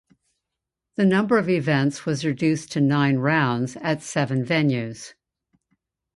[0.95, 5.13] The number of events was reduced to nine rounds at seven venues.